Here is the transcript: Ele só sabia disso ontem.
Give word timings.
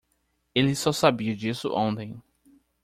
Ele 0.55 0.75
só 0.75 0.91
sabia 0.91 1.35
disso 1.35 1.71
ontem. 1.75 2.19